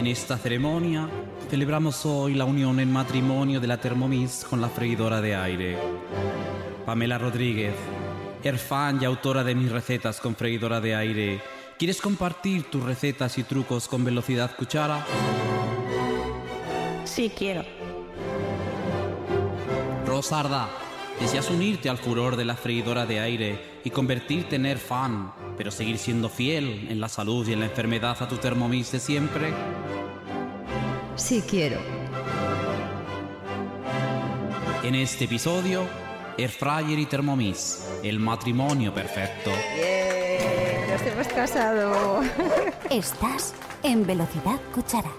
En 0.00 0.06
esta 0.06 0.38
ceremonia 0.38 1.10
celebramos 1.50 2.06
hoy 2.06 2.32
la 2.32 2.46
unión 2.46 2.80
en 2.80 2.90
matrimonio 2.90 3.60
de 3.60 3.66
la 3.66 3.78
Thermomix 3.78 4.46
con 4.48 4.58
la 4.58 4.70
freidora 4.70 5.20
de 5.20 5.36
aire. 5.36 5.76
Pamela 6.86 7.18
Rodríguez, 7.18 7.74
fan 8.56 8.98
y 9.02 9.04
autora 9.04 9.44
de 9.44 9.54
mis 9.54 9.70
recetas 9.70 10.18
con 10.18 10.34
freidora 10.36 10.80
de 10.80 10.94
aire, 10.94 11.42
¿quieres 11.78 12.00
compartir 12.00 12.70
tus 12.70 12.82
recetas 12.82 13.36
y 13.36 13.42
trucos 13.42 13.88
con 13.88 14.02
velocidad 14.02 14.56
cuchara? 14.56 15.04
Sí, 17.04 17.30
quiero. 17.36 17.62
Rosarda, 20.06 20.70
¿deseas 21.20 21.50
unirte 21.50 21.90
al 21.90 21.98
furor 21.98 22.36
de 22.36 22.46
la 22.46 22.56
freidora 22.56 23.04
de 23.04 23.20
aire 23.20 23.60
y 23.84 23.90
convertirte 23.90 24.56
en 24.56 24.78
fan, 24.78 25.30
pero 25.60 25.70
seguir 25.70 25.98
siendo 25.98 26.30
fiel 26.30 26.86
en 26.88 27.02
la 27.02 27.08
salud 27.10 27.46
y 27.46 27.52
en 27.52 27.60
la 27.60 27.66
enfermedad 27.66 28.16
a 28.22 28.26
tu 28.26 28.38
Thermomix 28.38 28.92
de 28.92 28.98
siempre? 28.98 29.52
Sí, 31.16 31.42
quiero. 31.46 31.78
En 34.82 34.94
este 34.94 35.26
episodio, 35.26 35.82
Air 36.38 36.48
Fryer 36.48 36.98
y 36.98 37.04
Thermomix, 37.04 37.86
el 38.02 38.18
matrimonio 38.18 38.94
perfecto. 38.94 39.50
¡Bien! 39.74 40.92
¡Nos 40.92 41.02
hemos 41.02 41.28
casado! 41.28 42.22
Estás 42.90 43.54
en 43.82 44.06
Velocidad 44.06 44.58
Cuchara. 44.74 45.12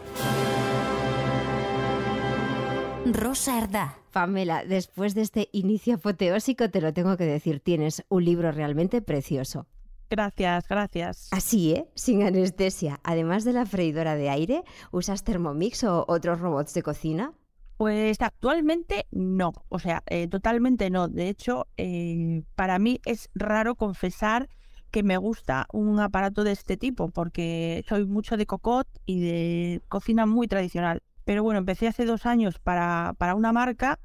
Rosa 3.06 3.60
Ardá. 3.60 3.96
Pamela, 4.12 4.66
después 4.66 5.14
de 5.14 5.22
este 5.22 5.50
inicio 5.52 5.98
apoteósico, 5.98 6.72
te 6.72 6.82
lo 6.82 6.94
tengo 6.94 7.16
que 7.16 7.26
decir, 7.26 7.60
tienes 7.60 8.04
un 8.10 8.26
libro 8.26 8.52
realmente 8.52 9.04
precioso. 9.04 9.68
Gracias, 10.12 10.68
gracias. 10.68 11.30
Así, 11.32 11.72
¿eh? 11.72 11.88
Sin 11.96 12.22
anestesia. 12.22 13.00
Además 13.02 13.46
de 13.46 13.54
la 13.54 13.66
freidora 13.66 14.16
de 14.16 14.30
aire, 14.30 14.64
¿usas 14.92 15.24
Thermomix 15.24 15.86
o 15.86 16.04
otros 16.06 16.42
robots 16.42 16.74
de 16.74 16.84
cocina? 16.84 17.32
Pues 17.78 18.22
actualmente 18.22 19.08
no, 19.12 19.54
o 19.70 19.80
sea, 19.80 20.04
eh, 20.08 20.28
totalmente 20.28 20.90
no. 20.90 21.08
De 21.08 21.30
hecho, 21.30 21.66
eh, 21.78 22.44
para 22.56 22.78
mí 22.78 23.00
es 23.06 23.30
raro 23.36 23.76
confesar 23.76 24.50
que 24.92 25.02
me 25.02 25.16
gusta 25.16 25.66
un 25.72 25.98
aparato 26.02 26.44
de 26.44 26.52
este 26.52 26.76
tipo, 26.76 27.08
porque 27.08 27.86
soy 27.88 28.06
mucho 28.06 28.36
de 28.36 28.46
cocot 28.46 28.90
y 29.06 29.22
de 29.22 29.82
cocina 29.88 30.26
muy 30.26 30.50
tradicional. 30.50 31.02
Pero 31.24 31.42
bueno, 31.42 31.60
empecé 31.60 31.88
hace 31.88 32.04
dos 32.04 32.26
años 32.26 32.60
para, 32.60 33.14
para 33.18 33.34
una 33.34 33.54
marca 33.54 33.98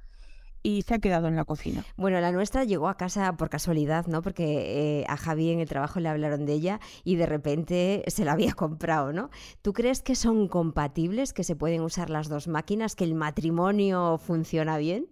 y 0.67 0.83
se 0.83 0.95
ha 0.95 0.99
quedado 0.99 1.29
en 1.29 1.37
la 1.37 1.45
cocina. 1.45 1.85
Bueno, 1.97 2.21
la 2.21 2.33
nuestra 2.33 2.65
llegó 2.65 2.89
a 2.89 2.97
casa 2.97 3.37
por 3.37 3.49
casualidad, 3.49 4.09
¿no? 4.09 4.21
Porque 4.21 5.03
eh, 5.03 5.05
a 5.09 5.17
Javi 5.17 5.51
en 5.51 5.61
el 5.61 5.69
trabajo 5.69 6.01
le 6.01 6.09
hablaron 6.09 6.45
de 6.45 6.55
ella 6.55 6.81
y 7.05 7.15
de 7.15 7.25
repente 7.25 8.03
se 8.09 8.25
la 8.25 8.33
había 8.33 8.53
comprado, 8.55 9.13
¿no? 9.13 9.31
¿Tú 9.63 9.73
crees 9.73 10.03
que 10.03 10.17
son 10.17 10.49
compatibles, 10.49 11.33
que 11.33 11.45
se 11.45 11.55
pueden 11.55 11.83
usar 11.83 12.11
las 12.11 12.29
dos 12.29 12.49
máquinas, 12.49 12.97
que 12.97 13.05
el 13.05 13.15
matrimonio 13.15 14.19
funciona 14.19 14.77
bien? 14.77 15.07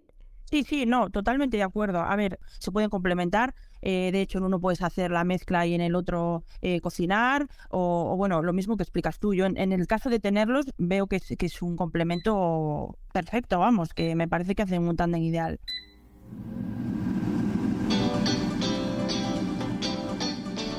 Sí, 0.45 0.63
sí, 0.63 0.85
no, 0.85 1.09
totalmente 1.09 1.57
de 1.57 1.63
acuerdo. 1.63 1.99
A 1.99 2.15
ver, 2.15 2.39
se 2.59 2.71
pueden 2.71 2.89
complementar. 2.89 3.55
Eh, 3.81 4.11
de 4.11 4.21
hecho, 4.21 4.37
en 4.37 4.45
uno 4.45 4.59
puedes 4.59 4.81
hacer 4.81 5.11
la 5.11 5.23
mezcla 5.23 5.65
y 5.65 5.73
en 5.73 5.81
el 5.81 5.95
otro 5.95 6.43
eh, 6.61 6.81
cocinar. 6.81 7.47
O, 7.69 8.15
bueno, 8.15 8.41
lo 8.41 8.53
mismo 8.53 8.77
que 8.77 8.83
explicas 8.83 9.19
tú. 9.19 9.33
Yo, 9.33 9.45
en, 9.45 9.71
el 9.71 9.87
caso 9.87 10.09
de 10.09 10.19
tenerlos, 10.19 10.65
veo 10.77 11.07
que 11.07 11.17
es, 11.17 11.35
que 11.37 11.45
es 11.47 11.61
un 11.61 11.75
complemento 11.75 12.97
perfecto, 13.11 13.59
vamos, 13.59 13.93
que 13.93 14.15
me 14.15 14.27
parece 14.27 14.55
que 14.55 14.63
hacen 14.63 14.87
un 14.87 14.95
tándem 14.95 15.23
ideal. 15.23 15.59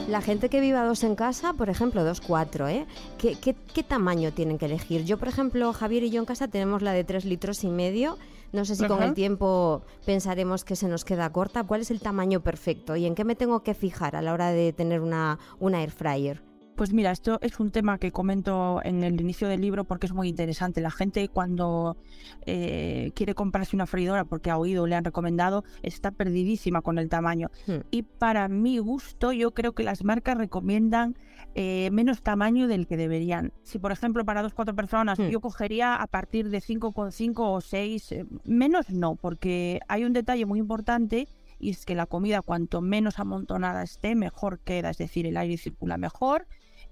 La 0.08 0.20
gente 0.20 0.48
que 0.48 0.60
viva 0.60 0.84
dos 0.84 1.02
en 1.02 1.16
casa, 1.16 1.52
por 1.52 1.68
ejemplo, 1.68 2.04
dos, 2.04 2.20
cuatro, 2.20 2.68
¿eh? 2.68 2.86
¿Qué, 3.18 3.34
qué, 3.34 3.83
tamaño 3.83 4.33
tienen 4.33 4.56
que 4.56 4.67
elegir? 4.67 5.05
Yo, 5.05 5.18
por 5.18 5.27
ejemplo, 5.27 5.72
Javier 5.72 6.05
y 6.05 6.11
yo 6.11 6.20
en 6.20 6.27
casa 6.27 6.46
tenemos 6.46 6.80
la 6.80 6.92
de 6.92 7.02
tres 7.02 7.24
litros 7.24 7.64
y 7.64 7.70
medio. 7.70 8.16
No 8.52 8.64
sé 8.64 8.77
si 8.77 8.86
con 8.86 9.02
el 9.02 9.14
tiempo 9.14 9.83
pensaremos 10.05 10.64
que 10.64 10.77
se 10.77 10.86
nos 10.86 11.05
queda 11.05 11.30
corta. 11.33 11.64
¿Cuál 11.64 11.80
es 11.80 11.90
el 11.90 12.00
tamaño 12.00 12.40
perfecto 12.40 12.95
y 12.95 13.05
en 13.05 13.16
qué 13.16 13.24
me 13.24 13.34
tengo 13.34 13.64
que 13.64 13.74
fijar 13.74 14.14
a 14.14 14.22
la 14.22 14.33
hora 14.33 14.52
de 14.52 14.72
tener 14.72 15.00
una, 15.00 15.40
una 15.58 15.83
air 15.83 15.90
fryer? 15.90 16.40
Pues 16.77 16.92
mira, 16.92 17.11
esto 17.11 17.39
es 17.41 17.59
un 17.59 17.70
tema 17.70 17.97
que 17.97 18.13
comento 18.13 18.83
en 18.85 19.03
el 19.03 19.19
inicio 19.19 19.48
del 19.48 19.63
libro 19.63 19.85
porque 19.85 20.05
es 20.05 20.13
muy 20.13 20.29
interesante. 20.29 20.83
La 20.83 20.91
gente 20.91 21.27
cuando 21.29 21.97
eh, 22.45 23.13
quiere 23.14 23.35
comprarse 23.35 23.75
una 23.75 23.87
freidora 23.87 24.27
porque 24.27 24.51
ha 24.51 24.59
oído, 24.59 24.87
le 24.87 24.95
han 24.95 25.05
recomendado, 25.05 25.64
está 25.83 26.11
perdidísima 26.11 26.83
con 26.83 26.98
el 26.98 27.09
tamaño. 27.09 27.51
Hmm. 27.67 27.79
Y 27.91 28.03
para 28.03 28.48
mi 28.48 28.77
gusto, 28.77 29.33
yo 29.33 29.53
creo 29.53 29.73
que 29.73 29.85
las 29.85 30.05
marcas 30.05 30.37
recomiendan 30.37 31.17
eh, 31.55 31.89
menos 31.92 32.20
tamaño 32.20 32.69
del 32.69 32.87
que 32.87 32.98
deberían. 32.98 33.55
Si 33.63 33.79
por 33.79 33.91
ejemplo 33.91 34.27
para 34.27 34.43
dos 34.43 34.53
cuatro 34.53 34.75
personas 34.75 35.19
hmm. 35.19 35.29
yo 35.31 35.41
cogería 35.41 35.97
a 35.97 36.07
partir 36.07 36.51
de 36.51 36.58
5,5 36.58 37.35
o 37.39 37.61
6, 37.63 38.13
eh, 38.13 38.27
menos 38.45 38.91
no, 38.91 39.17
porque 39.17 39.81
hay 39.89 40.05
un 40.05 40.13
detalle 40.13 40.45
muy 40.45 40.58
importante 40.58 41.27
y 41.58 41.70
es 41.70 41.87
que 41.87 41.95
la 41.95 42.05
comida 42.05 42.43
cuanto 42.43 42.83
menos 42.83 43.19
amontonada 43.19 43.83
esté, 43.83 44.14
mejor 44.14 44.58
queda, 44.58 44.91
es 44.91 44.98
decir, 44.98 45.25
el 45.25 45.39
aire 45.39 45.57
circula 45.57 45.97
mejor 45.97 46.47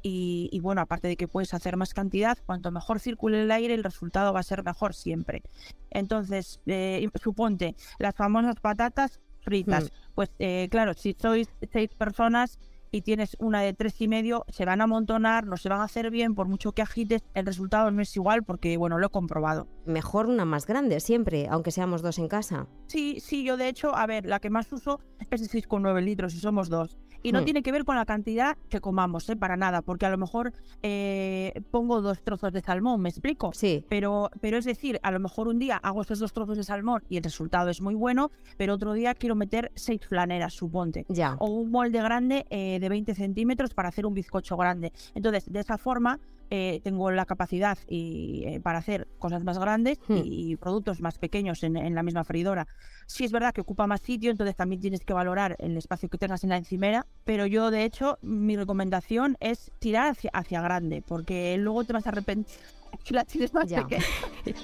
y, 0.07 0.61
bueno, 0.61 0.83
aparte 0.83 1.09
de 1.09 1.17
que 1.17 1.29
puedes 1.29 1.55
hacer 1.55 1.79
más 1.79 1.95
cantidad, 1.95 2.37
cuanto 2.45 2.71
mejor 2.71 3.01
circule 3.01 3.41
el 3.41 3.51
aire, 3.51 3.73
el 3.73 3.83
resultado 3.83 4.35
va 4.35 4.41
a 4.41 4.43
ser 4.43 4.63
mejor 4.63 4.95
siempre. 4.95 5.43
Entonces, 5.91 6.61
eh, 6.67 7.09
suponte, 7.23 7.75
las 7.99 8.15
famosas 8.15 8.61
patatas 8.61 9.21
fritas. 9.41 9.85
Hmm. 9.85 10.13
Pues 10.15 10.31
eh, 10.39 10.69
claro, 10.71 10.93
si 10.93 11.17
sois 11.19 11.49
seis 11.73 11.89
personas, 11.97 12.59
y 12.95 13.03
tienes 13.03 13.37
una 13.41 13.61
de 13.61 13.75
tres 13.75 14.01
y 14.01 14.07
medio, 14.07 14.45
se 14.49 14.65
van 14.65 14.81
a 14.81 14.85
amontonar, 14.85 15.47
no 15.47 15.57
se 15.57 15.69
van 15.69 15.81
a 15.81 15.85
hacer 15.85 16.13
bien, 16.13 16.37
por 16.37 16.47
mucho 16.47 16.71
que 16.71 16.81
agites, 16.81 17.25
el 17.35 17.45
resultado 17.45 17.91
no 17.91 18.01
es 18.01 18.15
igual 18.15 18.45
porque, 18.45 18.77
bueno, 18.77 18.99
lo 18.99 19.09
he 19.09 19.11
comprobado. 19.11 19.67
Mejor 19.85 20.27
una 20.27 20.45
más 20.45 20.65
grande 20.65 21.01
siempre, 21.01 21.49
aunque 21.51 21.73
seamos 21.73 22.03
dos 22.03 22.21
en 22.21 22.29
casa. 22.29 22.69
Sí, 22.87 23.19
sí, 23.19 23.43
yo 23.43 23.57
de 23.57 23.69
hecho, 23.69 23.97
a 23.97 24.07
ver, 24.07 24.27
la 24.27 24.39
que 24.39 24.49
más 24.49 24.73
uso 24.73 25.01
es 25.29 25.41
de 25.41 25.49
6,9 25.49 26.05
litros 26.05 26.35
y 26.35 26.39
somos 26.39 26.69
dos. 26.69 26.97
Y 27.25 27.33
no 27.33 27.41
hmm. 27.41 27.45
tiene 27.45 27.63
que 27.63 27.73
ver 27.73 27.85
con 27.85 27.97
la 27.97 28.05
cantidad 28.05 28.57
que 28.69 28.81
comamos, 28.81 29.29
¿eh? 29.31 29.35
para 29.35 29.57
nada, 29.57 29.81
porque 29.81 30.05
a 30.05 30.11
lo 30.11 30.19
mejor 30.19 30.53
eh, 30.83 31.63
pongo 31.71 32.03
dos 32.03 32.23
trozos 32.23 32.53
de 32.53 32.61
salmón, 32.61 33.01
¿me 33.01 33.09
explico? 33.09 33.51
Sí. 33.55 33.85
Pero, 33.89 34.31
pero 34.43 34.59
es 34.59 34.67
decir, 34.67 35.01
a 35.03 35.11
lo 35.11 35.19
mejor 35.19 35.49
un 35.49 35.59
día 35.59 35.79
hago 35.79 36.03
esos 36.03 36.19
dos 36.19 36.35
trozos 36.35 36.59
de 36.59 36.65
salmón 36.65 37.03
y 37.09 37.17
el 37.17 37.25
resultado 37.25 37.71
es 37.71 37.81
muy 37.81 37.95
bueno, 37.95 38.31
pero 38.59 38.75
otro 38.75 38.93
día 38.93 39.15
quiero 39.15 39.35
meter 39.35 39.73
seis 39.75 40.03
flaneras, 40.07 40.53
suponte. 40.53 41.07
Ya. 41.09 41.37
O 41.39 41.49
un 41.49 41.71
molde 41.71 42.03
grande 42.03 42.45
eh, 42.51 42.79
de 42.79 42.89
20 42.91 43.15
centímetros 43.15 43.73
para 43.73 43.89
hacer 43.89 44.05
un 44.05 44.13
bizcocho 44.13 44.59
grande. 44.59 44.93
Entonces, 45.15 45.51
de 45.51 45.61
esa 45.61 45.79
forma, 45.79 46.21
eh, 46.51 46.81
tengo 46.85 47.11
la 47.11 47.25
capacidad 47.25 47.79
y, 47.89 48.45
eh, 48.47 48.61
para 48.61 48.79
hacer 48.79 49.09
cosas 49.19 49.45
más 49.45 49.59
grandes 49.59 49.99
hmm. 50.09 50.21
y, 50.25 50.57
productos 50.57 51.01
más 51.01 51.19
pequeños 51.19 51.63
en, 51.63 51.95
la 51.95 52.03
misma 52.03 52.25
freidora. 52.25 52.67
Sí 53.07 53.25
es 53.25 53.33
verdad 53.33 53.53
que 53.53 53.61
ocupa 53.61 53.87
más 53.87 54.01
sitio, 54.01 54.31
entonces 54.31 54.57
también 54.57 54.81
tienes 54.81 55.05
que 55.05 55.13
valorar 55.13 55.57
el 55.59 55.77
espacio 55.77 56.09
que 56.09 56.19
tengas 56.19 56.45
en 56.45 56.51
la 56.51 56.57
encimera, 56.57 57.07
pero 57.25 57.47
yo 57.47 57.71
de 57.71 57.85
hecho 57.85 58.19
mi 58.23 58.57
recomendación 58.57 59.37
es 59.41 59.73
tirar 59.79 60.11
hacia, 60.11 60.31
hacia 60.33 60.61
grande, 60.61 61.03
porque 61.07 61.57
luego 61.59 61.85
te 61.85 61.93
vas 61.93 62.07
a 62.07 62.11
arrepentir 62.11 62.57
si 63.03 63.15
la 63.15 63.25
tienes 63.25 63.53
más 63.53 63.73
pequeña. 63.73 64.05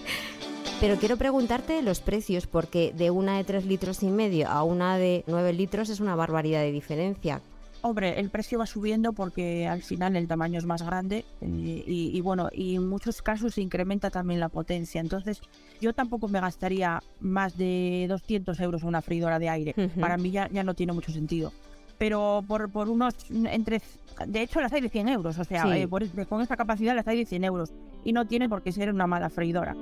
Pero 0.81 0.97
quiero 0.97 1.19
preguntarte 1.19 1.83
los 1.83 2.01
precios, 2.01 2.47
porque 2.47 2.95
de 2.97 3.11
una 3.11 3.37
de 3.37 3.45
3 3.45 3.67
litros 3.67 4.03
y 4.03 4.07
medio 4.07 4.49
a 4.49 4.63
una 4.63 4.97
de 4.97 5.25
9 5.27 5.53
litros 5.53 5.91
es 5.91 6.01
una 6.01 6.15
barbaridad 6.15 6.61
de 6.63 6.73
diferencia. 6.73 7.43
Hombre, 7.83 8.21
el 8.21 8.29
precio 8.29 8.59
va 8.59 8.67
subiendo 8.67 9.15
porque 9.15 9.67
al 9.67 9.83
final 9.83 10.15
el 10.15 10.27
tamaño 10.27 10.59
es 10.59 10.67
más 10.67 10.83
grande 10.83 11.25
y, 11.41 12.21
bueno, 12.21 12.51
y 12.53 12.77
en 12.77 12.87
muchos 12.87 13.23
casos 13.23 13.55
se 13.55 13.63
incrementa 13.63 14.11
también 14.11 14.39
la 14.39 14.51
potencia. 14.51 15.01
Entonces, 15.01 15.41
yo 15.81 15.95
tampoco 15.95 16.29
me 16.29 16.41
gastaría 16.41 17.03
más 17.21 17.57
de 17.57 18.07
200 18.09 18.61
euros 18.61 18.83
en 18.83 18.89
una 18.89 19.01
freidora 19.01 19.39
de 19.39 19.49
aire. 19.49 19.75
Para 19.99 20.19
mí 20.19 20.31
ya, 20.31 20.49
ya 20.51 20.63
no 20.63 20.75
tiene 20.75 20.93
mucho 20.93 21.11
sentido. 21.11 21.53
Pero 21.97 22.45
por, 22.47 22.71
por 22.71 22.89
unos, 22.89 23.15
entre, 23.31 23.81
de 24.27 24.43
hecho 24.43 24.61
las 24.61 24.73
hay 24.73 24.81
de 24.81 24.89
100 24.89 25.09
euros, 25.09 25.39
o 25.39 25.45
sea, 25.45 25.65
eh, 25.77 25.89
con 26.29 26.41
esta 26.41 26.57
capacidad 26.57 26.95
las 26.95 27.07
hay 27.07 27.19
de 27.19 27.27
100 27.27 27.45
euros 27.45 27.73
y 28.05 28.13
no 28.13 28.27
tiene 28.27 28.49
por 28.49 28.63
qué 28.63 28.73
ser 28.73 28.91
una 28.91 29.07
mala 29.07 29.29
freidora. 29.29 29.77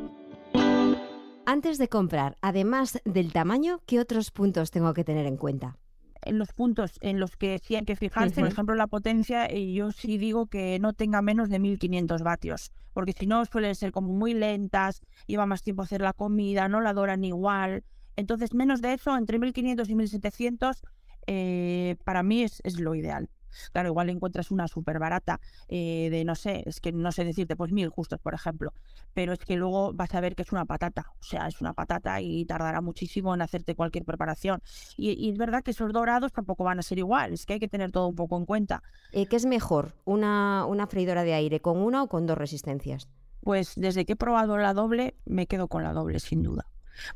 Antes 1.46 1.78
de 1.78 1.88
comprar, 1.88 2.36
además 2.42 3.00
del 3.04 3.32
tamaño, 3.32 3.80
¿qué 3.86 4.00
otros 4.00 4.30
puntos 4.30 4.70
tengo 4.70 4.92
que 4.94 5.04
tener 5.04 5.26
en 5.26 5.36
cuenta? 5.36 5.76
En 6.22 6.38
los 6.38 6.52
puntos 6.52 6.92
en 7.00 7.20
los 7.20 7.36
que 7.36 7.58
sí 7.58 7.76
hay 7.76 7.84
que 7.84 7.96
fijarse, 7.96 8.40
por 8.40 8.48
ejemplo, 8.48 8.74
la 8.74 8.86
potencia, 8.86 9.52
y 9.52 9.74
yo 9.74 9.92
sí 9.92 10.18
digo 10.18 10.46
que 10.46 10.78
no 10.78 10.92
tenga 10.92 11.22
menos 11.22 11.48
de 11.48 11.58
1500 11.58 12.22
vatios, 12.22 12.72
porque 12.92 13.12
si 13.12 13.26
no 13.26 13.44
suelen 13.44 13.74
ser 13.74 13.92
como 13.92 14.12
muy 14.12 14.34
lentas, 14.34 15.02
lleva 15.26 15.46
más 15.46 15.62
tiempo 15.62 15.82
hacer 15.82 16.00
la 16.00 16.12
comida, 16.12 16.68
no 16.68 16.80
la 16.80 16.92
doran 16.92 17.24
igual. 17.24 17.84
Entonces, 18.16 18.54
menos 18.54 18.82
de 18.82 18.94
eso, 18.94 19.16
entre 19.16 19.38
1500 19.38 19.88
y 19.88 19.94
1700, 19.94 20.82
eh, 21.26 21.96
para 22.04 22.22
mí 22.22 22.42
es, 22.42 22.60
es 22.64 22.80
lo 22.80 22.94
ideal. 22.94 23.28
Claro, 23.72 23.88
igual 23.88 24.10
encuentras 24.10 24.50
una 24.50 24.68
súper 24.68 24.98
barata 24.98 25.40
eh, 25.68 26.08
de, 26.10 26.24
no 26.24 26.34
sé, 26.34 26.62
es 26.66 26.80
que 26.80 26.92
no 26.92 27.12
sé 27.12 27.24
decirte, 27.24 27.56
pues 27.56 27.72
mil 27.72 27.88
justos, 27.88 28.20
por 28.20 28.34
ejemplo, 28.34 28.72
pero 29.14 29.32
es 29.32 29.38
que 29.38 29.56
luego 29.56 29.92
vas 29.92 30.14
a 30.14 30.20
ver 30.20 30.34
que 30.34 30.42
es 30.42 30.52
una 30.52 30.64
patata, 30.64 31.06
o 31.20 31.22
sea, 31.22 31.46
es 31.48 31.60
una 31.60 31.72
patata 31.72 32.20
y 32.20 32.44
tardará 32.44 32.80
muchísimo 32.80 33.34
en 33.34 33.42
hacerte 33.42 33.74
cualquier 33.74 34.04
preparación. 34.04 34.62
Y, 34.96 35.30
es 35.30 35.38
verdad 35.38 35.62
que 35.62 35.72
esos 35.72 35.92
dorados 35.92 36.32
tampoco 36.32 36.64
van 36.64 36.78
a 36.78 36.82
ser 36.82 36.98
igual, 36.98 37.32
es 37.32 37.46
que 37.46 37.54
hay 37.54 37.60
que 37.60 37.68
tener 37.68 37.92
todo 37.92 38.08
un 38.08 38.14
poco 38.14 38.36
en 38.36 38.46
cuenta. 38.46 38.82
Eh, 39.12 39.26
¿Qué 39.26 39.36
es 39.36 39.46
mejor, 39.46 39.94
una, 40.04 40.64
una 40.66 40.86
freidora 40.86 41.24
de 41.24 41.34
aire 41.34 41.60
con 41.60 41.78
una 41.78 42.02
o 42.02 42.08
con 42.08 42.26
dos 42.26 42.38
resistencias? 42.38 43.08
Pues 43.40 43.72
desde 43.76 44.04
que 44.04 44.14
he 44.14 44.16
probado 44.16 44.58
la 44.58 44.74
doble, 44.74 45.14
me 45.24 45.46
quedo 45.46 45.68
con 45.68 45.82
la 45.82 45.92
doble, 45.92 46.20
sin 46.20 46.42
duda. 46.42 46.66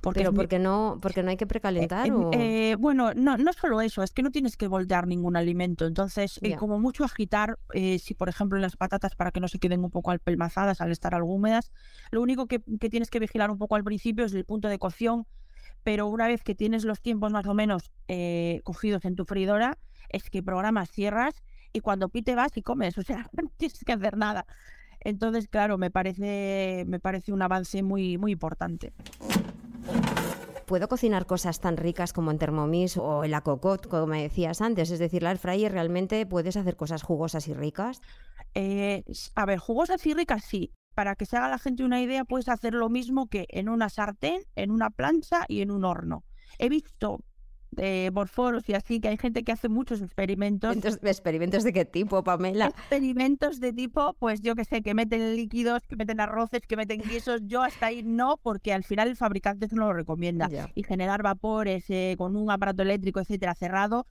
Porque 0.00 0.20
Pero 0.20 0.32
porque 0.32 0.58
no, 0.58 0.98
porque 1.00 1.22
no 1.22 1.30
hay 1.30 1.36
que 1.36 1.46
precalentar. 1.46 2.06
Eh, 2.06 2.12
eh, 2.32 2.76
bueno, 2.78 3.14
no, 3.14 3.36
no 3.36 3.52
solo 3.52 3.80
eso, 3.80 4.02
es 4.02 4.12
que 4.12 4.22
no 4.22 4.30
tienes 4.30 4.56
que 4.56 4.66
voltear 4.66 5.06
ningún 5.06 5.36
alimento. 5.36 5.86
Entonces, 5.86 6.38
eh, 6.42 6.56
como 6.56 6.78
mucho 6.78 7.04
agitar, 7.04 7.58
si 7.72 8.14
por 8.14 8.28
ejemplo 8.28 8.58
las 8.58 8.76
patatas 8.76 9.14
para 9.14 9.30
que 9.30 9.40
no 9.40 9.48
se 9.48 9.58
queden 9.58 9.84
un 9.84 9.90
poco 9.90 10.10
alpelmazadas 10.10 10.80
al 10.80 10.92
estar 10.92 11.14
algo 11.14 11.32
húmedas, 11.34 11.72
lo 12.10 12.22
único 12.22 12.46
que, 12.46 12.60
que 12.80 12.90
tienes 12.90 13.10
que 13.10 13.18
vigilar 13.18 13.50
un 13.50 13.58
poco 13.58 13.76
al 13.76 13.84
principio 13.84 14.24
es 14.24 14.34
el 14.34 14.44
punto 14.44 14.68
de 14.68 14.78
cocción. 14.78 15.26
Pero 15.84 16.06
una 16.06 16.28
vez 16.28 16.44
que 16.44 16.54
tienes 16.54 16.84
los 16.84 17.00
tiempos 17.00 17.32
más 17.32 17.46
o 17.46 17.54
menos 17.54 17.90
cogidos 18.62 19.04
en 19.04 19.16
tu 19.16 19.24
freidora, 19.24 19.78
es 20.08 20.30
que 20.30 20.42
programas, 20.42 20.90
cierras 20.90 21.42
y 21.72 21.80
cuando 21.80 22.08
pite 22.08 22.34
vas 22.34 22.56
y 22.56 22.62
comes. 22.62 22.96
O 23.02 23.02
sea, 23.02 23.28
no 23.32 23.50
tienes 23.56 23.82
que 23.84 23.92
hacer 23.92 24.16
nada. 24.16 24.46
Entonces, 25.00 25.48
claro, 25.48 25.78
me 25.78 25.90
parece, 25.90 26.84
me 26.86 27.00
parece 27.00 27.32
un 27.32 27.42
avance 27.42 27.82
muy, 27.82 28.18
muy 28.18 28.32
importante. 28.32 28.92
¿Puedo 30.72 30.88
cocinar 30.88 31.26
cosas 31.26 31.60
tan 31.60 31.76
ricas 31.76 32.14
como 32.14 32.30
en 32.30 32.38
Thermomix 32.38 32.96
o 32.96 33.24
en 33.24 33.30
la 33.30 33.42
cocotte, 33.42 33.90
como 33.90 34.06
me 34.06 34.22
decías 34.22 34.62
antes? 34.62 34.90
Es 34.90 34.98
decir, 34.98 35.22
la 35.22 35.32
air 35.32 35.70
realmente 35.70 36.24
puedes 36.24 36.56
hacer 36.56 36.76
cosas 36.76 37.02
jugosas 37.02 37.46
y 37.46 37.52
ricas. 37.52 38.00
Eh, 38.54 39.04
a 39.34 39.44
ver, 39.44 39.58
jugosas 39.58 40.06
y 40.06 40.14
ricas 40.14 40.44
sí. 40.44 40.72
Para 40.94 41.14
que 41.14 41.26
se 41.26 41.36
haga 41.36 41.50
la 41.50 41.58
gente 41.58 41.84
una 41.84 42.00
idea, 42.00 42.24
puedes 42.24 42.48
hacer 42.48 42.72
lo 42.72 42.88
mismo 42.88 43.28
que 43.28 43.44
en 43.50 43.68
una 43.68 43.90
sartén, 43.90 44.44
en 44.56 44.70
una 44.70 44.88
plancha 44.88 45.44
y 45.46 45.60
en 45.60 45.70
un 45.70 45.84
horno. 45.84 46.24
He 46.58 46.70
visto 46.70 47.18
de 47.72 48.10
por 48.14 48.28
foros 48.28 48.68
y 48.68 48.74
así, 48.74 49.00
que 49.00 49.08
hay 49.08 49.16
gente 49.16 49.42
que 49.42 49.52
hace 49.52 49.68
muchos 49.68 50.00
experimentos. 50.00 50.76
¿Experimentos 51.02 51.64
de 51.64 51.72
qué 51.72 51.84
tipo, 51.84 52.22
Pamela? 52.22 52.66
Experimentos 52.66 53.60
de 53.60 53.72
tipo, 53.72 54.14
pues 54.18 54.40
yo 54.40 54.54
que 54.54 54.64
sé, 54.64 54.82
que 54.82 54.94
meten 54.94 55.36
líquidos, 55.36 55.82
que 55.86 55.96
meten 55.96 56.20
arroces, 56.20 56.62
que 56.66 56.76
meten 56.76 57.00
quesos. 57.00 57.40
Yo 57.44 57.62
hasta 57.62 57.86
ahí 57.86 58.02
no, 58.02 58.38
porque 58.42 58.72
al 58.72 58.84
final 58.84 59.08
el 59.08 59.16
fabricante 59.16 59.66
no 59.72 59.86
lo 59.86 59.92
recomienda. 59.94 60.48
Y 60.74 60.82
generar 60.82 61.22
vapores 61.22 61.84
eh, 61.88 62.14
con 62.18 62.36
un 62.36 62.50
aparato 62.50 62.82
eléctrico, 62.82 63.20
etcétera, 63.20 63.54
cerrado, 63.54 64.06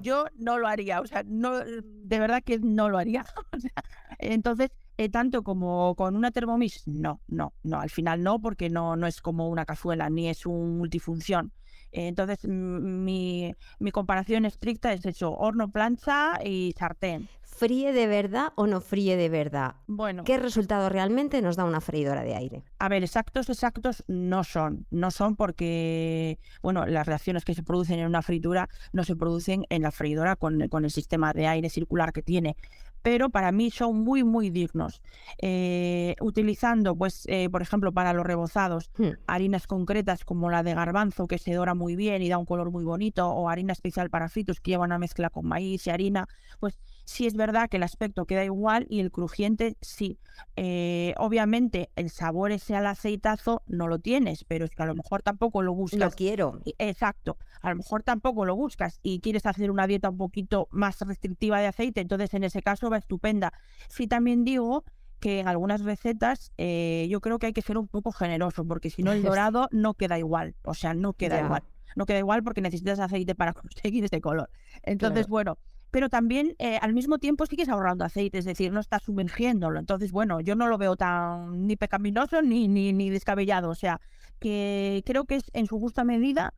yo 0.00 0.26
no 0.36 0.58
lo 0.58 0.68
haría. 0.68 1.00
O 1.00 1.06
sea, 1.06 1.22
no, 1.26 1.60
de 1.60 2.18
verdad 2.18 2.42
que 2.44 2.58
no 2.58 2.88
lo 2.88 2.98
haría. 2.98 3.24
entonces, 4.18 4.70
eh, 4.96 5.08
tanto 5.08 5.42
como 5.42 5.94
con 5.94 6.16
una 6.16 6.30
Thermomix, 6.30 6.86
no, 6.86 7.20
no, 7.28 7.52
no. 7.62 7.80
Al 7.80 7.90
final 7.90 8.22
no, 8.22 8.40
porque 8.40 8.70
no, 8.70 8.96
no 8.96 9.06
es 9.06 9.20
como 9.20 9.48
una 9.48 9.64
cazuela, 9.64 10.08
ni 10.10 10.28
es 10.28 10.46
un 10.46 10.78
multifunción. 10.78 11.52
Entonces, 11.94 12.44
mi, 12.46 13.54
mi 13.78 13.90
comparación 13.92 14.44
estricta 14.44 14.92
es 14.92 15.06
eso, 15.06 15.32
horno, 15.32 15.70
plancha 15.70 16.40
y 16.44 16.74
sartén. 16.76 17.28
¿Fríe 17.42 17.92
de 17.92 18.08
verdad 18.08 18.48
o 18.56 18.66
no 18.66 18.80
fríe 18.80 19.16
de 19.16 19.28
verdad? 19.28 19.76
Bueno. 19.86 20.24
¿Qué 20.24 20.38
resultado 20.38 20.88
realmente 20.88 21.40
nos 21.40 21.54
da 21.54 21.64
una 21.64 21.80
freidora 21.80 22.24
de 22.24 22.34
aire? 22.34 22.64
A 22.80 22.88
ver, 22.88 23.04
exactos, 23.04 23.48
exactos 23.48 24.02
no 24.08 24.42
son. 24.42 24.86
No 24.90 25.12
son 25.12 25.36
porque, 25.36 26.40
bueno, 26.62 26.84
las 26.84 27.06
reacciones 27.06 27.44
que 27.44 27.54
se 27.54 27.62
producen 27.62 28.00
en 28.00 28.06
una 28.06 28.22
fritura 28.22 28.68
no 28.92 29.04
se 29.04 29.14
producen 29.14 29.66
en 29.68 29.82
la 29.82 29.92
freidora 29.92 30.34
con, 30.34 30.68
con 30.68 30.84
el 30.84 30.90
sistema 30.90 31.32
de 31.32 31.46
aire 31.46 31.70
circular 31.70 32.12
que 32.12 32.22
tiene 32.22 32.56
pero 33.04 33.28
para 33.28 33.52
mí 33.52 33.70
son 33.70 34.02
muy, 34.02 34.24
muy 34.24 34.48
dignos. 34.48 35.02
Eh, 35.36 36.16
utilizando, 36.22 36.96
pues, 36.96 37.26
eh, 37.26 37.50
por 37.50 37.60
ejemplo, 37.60 37.92
para 37.92 38.14
los 38.14 38.24
rebozados, 38.24 38.90
hmm. 38.96 39.08
harinas 39.26 39.66
concretas 39.66 40.24
como 40.24 40.50
la 40.50 40.62
de 40.62 40.72
garbanzo, 40.72 41.26
que 41.26 41.36
se 41.36 41.52
dora 41.52 41.74
muy 41.74 41.96
bien 41.96 42.22
y 42.22 42.30
da 42.30 42.38
un 42.38 42.46
color 42.46 42.70
muy 42.70 42.82
bonito, 42.82 43.28
o 43.28 43.50
harina 43.50 43.74
especial 43.74 44.08
para 44.08 44.30
fritos, 44.30 44.58
que 44.58 44.70
lleva 44.70 44.84
una 44.84 44.98
mezcla 44.98 45.28
con 45.28 45.46
maíz 45.46 45.86
y 45.86 45.90
harina, 45.90 46.26
pues 46.60 46.80
sí 47.04 47.26
es 47.26 47.34
verdad 47.34 47.68
que 47.68 47.76
el 47.76 47.82
aspecto 47.82 48.24
queda 48.26 48.44
igual 48.44 48.86
y 48.88 49.00
el 49.00 49.10
crujiente 49.10 49.76
sí. 49.80 50.18
Eh, 50.56 51.14
obviamente 51.18 51.90
el 51.96 52.10
sabor 52.10 52.52
ese 52.52 52.74
al 52.74 52.86
aceitazo 52.86 53.62
no 53.66 53.88
lo 53.88 53.98
tienes, 53.98 54.44
pero 54.44 54.64
es 54.64 54.70
que 54.70 54.82
a 54.82 54.86
lo 54.86 54.94
mejor 54.94 55.22
tampoco 55.22 55.62
lo 55.62 55.74
buscas. 55.74 56.00
Lo 56.00 56.10
quiero. 56.10 56.60
Exacto. 56.78 57.36
A 57.60 57.70
lo 57.70 57.76
mejor 57.76 58.02
tampoco 58.02 58.44
lo 58.44 58.56
buscas 58.56 59.00
y 59.02 59.20
quieres 59.20 59.46
hacer 59.46 59.70
una 59.70 59.86
dieta 59.86 60.10
un 60.10 60.18
poquito 60.18 60.68
más 60.70 61.00
restrictiva 61.00 61.60
de 61.60 61.66
aceite, 61.66 62.00
entonces 62.00 62.32
en 62.34 62.44
ese 62.44 62.62
caso 62.62 62.90
va 62.90 62.98
estupenda. 62.98 63.52
Sí 63.88 64.06
también 64.06 64.44
digo 64.44 64.84
que 65.20 65.40
en 65.40 65.48
algunas 65.48 65.82
recetas 65.82 66.52
eh, 66.58 67.06
yo 67.08 67.20
creo 67.20 67.38
que 67.38 67.46
hay 67.46 67.52
que 67.52 67.62
ser 67.62 67.78
un 67.78 67.88
poco 67.88 68.12
generoso, 68.12 68.66
porque 68.66 68.90
si 68.90 69.02
no 69.02 69.12
el 69.12 69.22
dorado 69.22 69.68
no 69.70 69.94
queda 69.94 70.18
igual, 70.18 70.54
o 70.64 70.74
sea, 70.74 70.94
no 70.94 71.14
queda 71.14 71.40
igual. 71.40 71.62
No 71.96 72.06
queda 72.06 72.18
igual 72.18 72.42
porque 72.42 72.60
necesitas 72.60 72.98
aceite 72.98 73.34
para 73.34 73.52
conseguir 73.54 74.04
ese 74.04 74.20
color. 74.20 74.50
Entonces, 74.82 75.28
bueno, 75.28 75.58
pero 75.94 76.08
también 76.08 76.56
eh, 76.58 76.76
al 76.82 76.92
mismo 76.92 77.18
tiempo 77.18 77.46
sigues 77.46 77.68
ahorrando 77.68 78.04
aceite, 78.04 78.38
es 78.38 78.44
decir, 78.44 78.72
no 78.72 78.80
estás 78.80 79.04
sumergiéndolo. 79.04 79.78
Entonces, 79.78 80.10
bueno, 80.10 80.40
yo 80.40 80.56
no 80.56 80.66
lo 80.66 80.76
veo 80.76 80.96
tan 80.96 81.68
ni 81.68 81.76
pecaminoso 81.76 82.42
ni, 82.42 82.66
ni, 82.66 82.92
ni 82.92 83.10
descabellado. 83.10 83.70
O 83.70 83.76
sea, 83.76 84.00
que 84.40 85.04
creo 85.06 85.24
que 85.24 85.36
es 85.36 85.44
en 85.52 85.66
su 85.66 85.78
justa 85.78 86.02
medida 86.02 86.52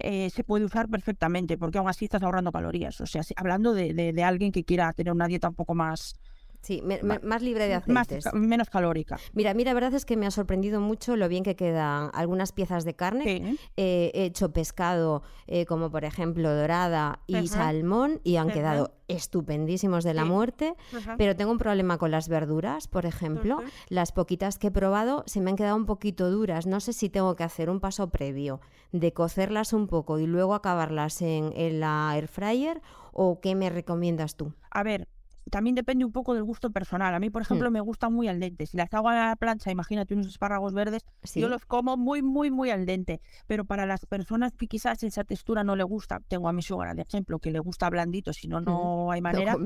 eh, 0.00 0.28
se 0.28 0.44
puede 0.44 0.66
usar 0.66 0.90
perfectamente, 0.90 1.56
porque 1.56 1.78
aún 1.78 1.88
así 1.88 2.04
estás 2.04 2.22
ahorrando 2.22 2.52
calorías. 2.52 3.00
O 3.00 3.06
sea, 3.06 3.22
hablando 3.36 3.72
de, 3.72 3.94
de, 3.94 4.22
alguien 4.22 4.52
que 4.52 4.64
quiera 4.64 4.92
tener 4.92 5.14
una 5.14 5.28
dieta 5.28 5.48
un 5.48 5.54
poco 5.54 5.74
más, 5.74 6.20
Sí, 6.64 6.82
más 7.22 7.42
libre 7.42 7.68
de 7.68 7.74
aceites. 7.74 8.32
menos 8.32 8.70
calórica. 8.70 9.18
Mira, 9.34 9.52
mira, 9.52 9.70
la 9.70 9.74
verdad 9.74 9.94
es 9.94 10.06
que 10.06 10.16
me 10.16 10.26
ha 10.26 10.30
sorprendido 10.30 10.80
mucho 10.80 11.14
lo 11.14 11.28
bien 11.28 11.44
que 11.44 11.56
quedan 11.56 12.10
algunas 12.14 12.52
piezas 12.52 12.84
de 12.84 12.94
carne. 12.94 13.58
Eh, 13.76 14.10
he 14.14 14.24
hecho 14.24 14.50
pescado, 14.52 15.22
eh, 15.46 15.66
como 15.66 15.90
por 15.90 16.04
ejemplo 16.04 16.54
dorada 16.54 17.20
y 17.26 17.48
salmón, 17.48 18.20
y 18.24 18.36
han 18.36 18.50
quedado 18.50 18.94
estupendísimos 19.08 20.04
de 20.04 20.14
la 20.14 20.24
muerte. 20.24 20.74
Pero 21.18 21.36
tengo 21.36 21.52
un 21.52 21.58
problema 21.58 21.98
con 21.98 22.10
las 22.10 22.28
verduras, 22.28 22.88
por 22.88 23.04
ejemplo. 23.04 23.62
Las 23.90 24.12
poquitas 24.12 24.58
que 24.58 24.68
he 24.68 24.70
probado 24.70 25.22
se 25.26 25.40
me 25.40 25.50
han 25.50 25.56
quedado 25.56 25.76
un 25.76 25.84
poquito 25.86 26.30
duras. 26.30 26.66
No 26.66 26.80
sé 26.80 26.94
si 26.94 27.10
tengo 27.10 27.36
que 27.36 27.44
hacer 27.44 27.68
un 27.68 27.80
paso 27.80 28.08
previo 28.08 28.60
de 28.92 29.12
cocerlas 29.12 29.72
un 29.74 29.86
poco 29.86 30.18
y 30.18 30.26
luego 30.26 30.54
acabarlas 30.54 31.20
en, 31.20 31.52
en 31.56 31.80
la 31.80 32.12
air 32.16 32.28
fryer 32.28 32.80
o 33.12 33.40
qué 33.40 33.54
me 33.54 33.68
recomiendas 33.70 34.36
tú. 34.36 34.54
A 34.70 34.82
ver, 34.82 35.08
también 35.50 35.74
depende 35.74 36.04
un 36.04 36.12
poco 36.12 36.34
del 36.34 36.44
gusto 36.44 36.70
personal. 36.70 37.14
A 37.14 37.18
mí, 37.18 37.30
por 37.30 37.42
hmm. 37.42 37.44
ejemplo, 37.44 37.70
me 37.70 37.80
gustan 37.80 38.12
muy 38.12 38.28
al 38.28 38.40
dente. 38.40 38.66
Si 38.66 38.76
las 38.76 38.92
hago 38.94 39.08
a 39.08 39.14
la 39.14 39.36
plancha, 39.36 39.70
imagínate 39.70 40.14
unos 40.14 40.28
espárragos 40.28 40.74
verdes, 40.74 41.04
yo 41.34 41.48
los 41.48 41.64
como 41.66 41.96
muy, 41.96 42.22
muy, 42.22 42.50
muy 42.50 42.70
al 42.70 42.86
dente. 42.86 43.20
Pero 43.46 43.64
para 43.64 43.86
las 43.86 44.06
personas 44.06 44.52
que 44.52 44.66
quizás 44.66 45.02
esa 45.02 45.24
textura 45.24 45.64
no 45.64 45.76
le 45.76 45.84
gusta, 45.84 46.20
tengo 46.28 46.48
a 46.48 46.52
mi 46.52 46.62
suegra, 46.62 46.94
de 46.94 47.02
ejemplo, 47.02 47.38
que 47.38 47.50
le 47.50 47.58
gusta 47.58 47.90
blandito, 47.90 48.32
si 48.32 48.48
no, 48.48 48.60
no 48.60 49.10
hay 49.10 49.20
manera. 49.20 49.56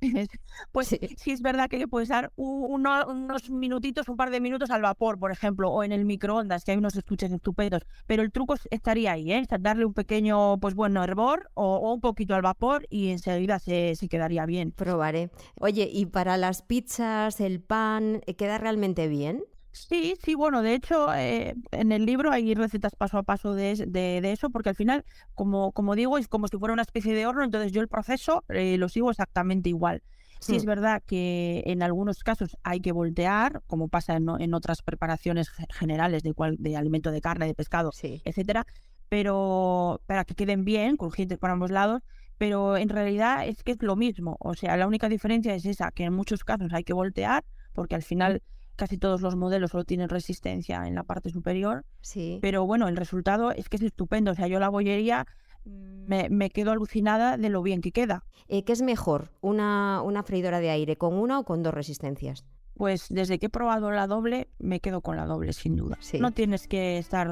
pues 0.72 0.88
sí. 0.88 0.98
es 1.26 1.42
verdad 1.42 1.68
que 1.68 1.78
le 1.78 1.88
puedes 1.88 2.08
dar 2.08 2.32
unos 2.36 3.50
minutitos, 3.50 4.08
un 4.08 4.16
par 4.16 4.30
de 4.30 4.40
minutos 4.40 4.70
al 4.70 4.82
vapor, 4.82 5.18
por 5.18 5.32
ejemplo, 5.32 5.70
o 5.70 5.82
en 5.82 5.92
el 5.92 6.04
microondas, 6.04 6.64
que 6.64 6.72
hay 6.72 6.78
unos 6.78 6.96
estuches 6.96 7.32
estupendos. 7.32 7.82
Pero 8.06 8.22
el 8.22 8.32
truco 8.32 8.54
estaría 8.70 9.12
ahí, 9.12 9.32
¿eh? 9.32 9.46
darle 9.60 9.84
un 9.84 9.94
pequeño, 9.94 10.58
pues 10.58 10.74
bueno, 10.74 11.04
hervor 11.04 11.50
o, 11.54 11.92
un 11.92 12.00
poquito 12.00 12.34
al 12.34 12.42
vapor 12.42 12.86
y 12.90 13.10
enseguida 13.10 13.58
se, 13.58 13.94
se 13.94 14.08
quedaría 14.08 14.46
bien. 14.46 14.72
Probaré. 14.72 15.21
Oye, 15.60 15.88
¿y 15.92 16.06
para 16.06 16.36
las 16.36 16.62
pizzas, 16.62 17.40
el 17.40 17.60
pan, 17.60 18.22
eh, 18.26 18.34
queda 18.34 18.58
realmente 18.58 19.08
bien? 19.08 19.44
Sí, 19.72 20.16
sí, 20.22 20.34
bueno, 20.34 20.62
de 20.62 20.74
hecho, 20.74 21.14
eh, 21.14 21.54
en 21.70 21.92
el 21.92 22.04
libro 22.04 22.30
hay 22.30 22.54
recetas 22.54 22.94
paso 22.94 23.16
a 23.16 23.22
paso 23.22 23.54
de, 23.54 24.20
eso, 24.24 24.50
porque 24.50 24.68
al 24.68 24.74
final, 24.76 25.04
como, 25.34 25.72
como 25.72 25.94
digo, 25.94 26.18
es 26.18 26.28
como 26.28 26.46
si 26.46 26.58
fuera 26.58 26.74
una 26.74 26.82
especie 26.82 27.14
de 27.14 27.26
horno, 27.26 27.42
entonces 27.42 27.72
yo 27.72 27.80
el 27.80 27.88
proceso 27.88 28.44
eh, 28.50 28.76
lo 28.76 28.90
sigo 28.90 29.10
exactamente 29.10 29.70
igual. 29.70 30.02
Sí 30.40 30.56
es 30.56 30.64
hmm. 30.64 30.68
verdad 30.68 31.02
que 31.06 31.62
en 31.66 31.82
algunos 31.82 32.22
casos 32.22 32.58
hay 32.64 32.80
que 32.80 32.92
voltear, 32.92 33.62
como 33.66 33.88
pasa 33.88 34.16
en, 34.16 34.54
otras 34.54 34.82
preparaciones 34.82 35.48
generales 35.70 36.22
de, 36.22 36.34
cual, 36.34 36.56
de 36.58 36.76
alimento 36.76 37.10
de 37.10 37.22
carne, 37.22 37.46
de 37.46 37.54
pescado, 37.54 37.92
etcétera, 38.02 38.66
pero 39.08 40.02
para 40.06 40.24
que 40.24 40.34
queden 40.34 40.64
bien, 40.64 40.96
crujientes 40.96 41.38
por 41.38 41.50
ambos 41.50 41.70
lados, 41.70 42.02
pero 42.42 42.76
en 42.76 42.88
realidad 42.88 43.46
es 43.46 43.62
que 43.62 43.70
es 43.70 43.82
lo 43.82 43.94
mismo. 43.94 44.36
O 44.40 44.54
sea, 44.54 44.76
la 44.76 44.88
única 44.88 45.08
diferencia 45.08 45.54
es 45.54 45.64
esa, 45.64 45.92
que 45.92 46.02
en 46.02 46.12
muchos 46.12 46.42
casos 46.42 46.72
hay 46.72 46.82
que 46.82 46.92
voltear, 46.92 47.44
porque 47.72 47.94
al 47.94 48.02
final 48.02 48.42
casi 48.74 48.98
todos 48.98 49.20
los 49.20 49.36
modelos 49.36 49.70
solo 49.70 49.84
tienen 49.84 50.08
resistencia 50.08 50.88
en 50.88 50.96
la 50.96 51.04
parte 51.04 51.30
superior. 51.30 51.84
Sí. 52.00 52.40
Pero 52.42 52.66
bueno, 52.66 52.88
el 52.88 52.96
resultado 52.96 53.52
es 53.52 53.68
que 53.68 53.76
es 53.76 53.82
estupendo. 53.82 54.32
O 54.32 54.34
sea, 54.34 54.48
yo 54.48 54.58
la 54.58 54.70
bollería 54.70 55.24
me, 55.64 56.30
me 56.30 56.50
quedo 56.50 56.72
alucinada 56.72 57.36
de 57.36 57.48
lo 57.48 57.62
bien 57.62 57.80
que 57.80 57.92
queda. 57.92 58.24
Eh, 58.48 58.64
¿Qué 58.64 58.72
es 58.72 58.82
mejor, 58.82 59.30
una, 59.40 60.02
una 60.02 60.24
freidora 60.24 60.58
de 60.58 60.70
aire 60.70 60.96
con 60.96 61.14
una 61.14 61.38
o 61.38 61.44
con 61.44 61.62
dos 61.62 61.72
resistencias? 61.72 62.44
Pues 62.74 63.06
desde 63.10 63.38
que 63.38 63.46
he 63.46 63.50
probado 63.50 63.90
la 63.90 64.06
doble, 64.06 64.48
me 64.58 64.80
quedo 64.80 65.02
con 65.02 65.16
la 65.16 65.26
doble, 65.26 65.52
sin 65.52 65.76
duda. 65.76 65.98
No 66.18 66.32
tienes 66.32 66.66
que 66.66 66.98
estar 66.98 67.30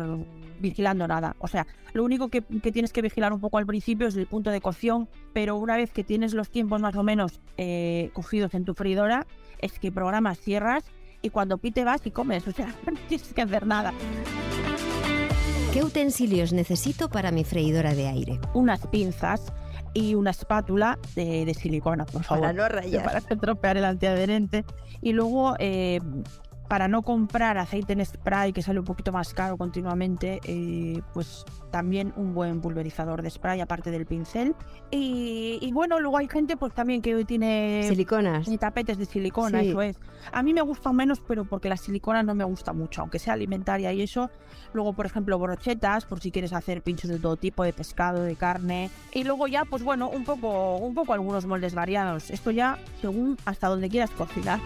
vigilando 0.61 1.09
nada. 1.09 1.35
O 1.39 1.49
sea, 1.49 1.67
lo 1.93 2.05
único 2.05 2.29
que, 2.29 2.43
tienes 2.43 2.93
que 2.93 3.03
vigilar 3.03 3.33
un 3.33 3.41
poco 3.41 3.59
al 3.59 3.67
principio 3.67 4.07
es 4.07 4.17
el 4.17 4.27
punto 4.27 4.51
de 4.51 4.61
cocción, 4.61 5.09
pero 5.33 5.57
una 5.57 5.77
vez 5.77 5.91
que 5.91 6.05
tienes 6.05 6.35
los 6.35 6.51
tiempos 6.51 6.81
más 6.81 6.95
o 6.97 7.03
menos 7.03 7.41
eh, 7.57 8.11
cogidos 8.13 8.55
en 8.55 8.65
tu 8.65 8.75
freidora, 8.75 9.27
es 9.61 9.79
que 9.79 9.91
programas, 9.91 10.39
cierras 10.39 10.85
y 11.23 11.31
cuando 11.31 11.59
pite 11.59 11.85
vas 11.85 12.07
y 12.07 12.11
comes. 12.11 12.47
O 12.47 12.53
sea, 12.53 12.67
no 12.87 12.99
tienes 13.09 13.33
que 13.33 13.43
hacer 13.43 13.67
nada. 13.67 13.93
¿Qué 15.73 15.85
utensilios 15.85 16.53
necesito 16.53 17.09
para 17.09 17.31
mi 17.31 17.45
freidora 17.45 17.95
de 17.95 18.09
aire? 18.09 18.41
Unas 18.55 18.87
pinzas 18.89 19.53
y 19.93 20.15
una 20.15 20.31
espátula 20.31 20.99
de, 21.15 21.45
de 21.45 21.55
silicona, 21.55 22.07
por 22.07 22.23
favor. 22.23 22.43
Para 22.43 22.53
no 22.53 22.69
rayar. 22.69 23.05
Para 23.05 23.19
estropear 23.19 23.77
el 23.77 23.85
antiadherente. 23.85 24.65
Y 25.01 25.13
luego, 25.13 25.57
eh, 25.59 26.01
para 26.71 26.87
no 26.87 27.03
comprar 27.03 27.59
aceite 27.59 27.95
en 27.95 28.07
spray 28.07 28.53
que 28.53 28.63
sale 28.63 28.79
un 28.79 28.85
poquito 28.85 29.11
más 29.11 29.35
caro 29.35 29.57
continuamente, 29.57 30.41
eh, 30.45 31.03
pues 31.13 31.45
también 31.73 32.13
un 32.15 32.33
buen 32.33 32.61
pulverizador 32.61 33.23
de 33.23 33.31
spray 33.31 33.61
aparte 33.61 33.91
del 33.91 34.07
pincel. 34.07 34.55
Y, 34.93 35.69
bueno, 35.73 35.99
luego 35.99 36.19
hay 36.19 36.29
gente 36.29 36.57
pues 36.57 36.73
también 36.73 37.03
que 37.03 37.13
hoy 37.17 37.25
tiene 37.25 37.87
siliconas 37.89 38.47
y 38.47 38.57
tapetes 38.57 38.99
de 38.99 39.07
silicona, 39.07 39.63
eso 39.63 39.83
es. 39.83 39.99
A 40.31 40.45
mí 40.45 40.55
me 40.55 40.63
gusta 40.63 40.93
menos, 40.93 41.21
pero 41.27 41.45
porque 41.45 41.69
la 41.69 41.77
silicona 41.77 42.23
no 42.23 42.37
me 42.37 42.45
gusta 42.45 42.73
mucho, 42.73 43.01
aunque 43.01 43.19
sea 43.19 43.33
alimentaria 43.33 43.93
y 43.93 44.03
eso. 44.03 44.31
Luego, 44.73 44.93
por 44.93 45.07
ejemplo, 45.07 45.41
brochetas, 45.41 46.05
por 46.05 46.21
si 46.21 46.31
quieres 46.31 46.53
hacer 46.53 46.83
pinchos 46.83 47.11
de 47.11 47.19
todo 47.19 47.37
tipo, 47.37 47.65
de 47.65 47.73
pescado, 47.73 48.23
de 48.23 48.37
carne. 48.37 48.91
Y 49.13 49.25
luego 49.25 49.49
ya, 49.49 49.65
pues 49.65 49.83
bueno, 49.83 50.09
un 50.09 50.23
poco, 50.23 50.77
un 50.77 50.95
poco 50.95 51.15
algunos 51.15 51.47
moldes 51.47 51.75
variados. 51.75 52.31
Esto 52.31 52.53
ya 52.53 52.79
según 53.01 53.37
hasta 53.45 53.67
donde 53.67 53.89
quieras 53.89 54.11
cocinar. 54.13 54.61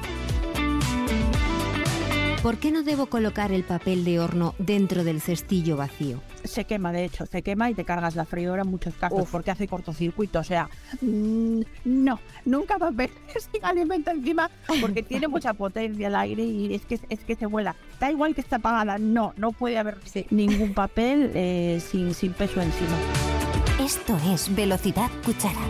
¿Por 2.45 2.59
qué 2.59 2.71
no 2.71 2.83
debo 2.83 3.07
colocar 3.07 3.53
el 3.53 3.65
papel 3.65 4.05
de 4.05 4.21
horno 4.21 4.55
dentro 4.59 5.03
del 5.03 5.23
cestillo 5.23 5.79
vacío? 5.79 6.21
Se 6.45 6.67
quema, 6.67 6.93
de 6.93 7.07
hecho, 7.07 7.25
se 7.25 7.41
quema 7.41 7.71
y 7.71 7.75
te 7.75 7.87
cargas 7.87 8.17
la 8.17 8.27
freidora 8.27 8.65
en 8.65 8.69
muchos 8.69 8.93
casos 8.97 9.27
porque 9.33 9.51
hace 9.51 9.67
cortocircuito. 9.67 10.41
O 10.41 10.45
sea, 10.45 10.69
mm, 11.01 11.61
no, 11.87 12.21
nunca 12.45 12.79
papel 12.79 13.09
sin 13.51 13.65
alimento 13.65 14.11
encima 14.11 14.51
porque 14.83 15.03
tiene 15.09 15.27
mucha 15.27 15.55
potencia 15.55 16.09
el 16.09 16.15
aire 16.15 16.45
y 16.45 16.75
es 16.75 16.85
que, 16.85 17.01
es 17.09 17.21
que 17.21 17.35
se 17.35 17.47
vuela. 17.47 17.77
Da 17.99 18.11
igual 18.11 18.35
que 18.35 18.43
está 18.43 18.57
apagada, 18.57 18.99
no, 18.99 19.33
no 19.39 19.53
puede 19.53 19.79
haber 19.79 19.97
ningún 20.29 20.75
papel 20.75 21.31
eh, 21.35 21.81
sin, 21.81 22.13
sin 22.13 22.35
peso 22.35 22.61
encima. 22.61 22.99
Esto 23.81 24.19
es 24.31 24.55
Velocidad 24.55 25.11
Cuchara. 25.25 25.63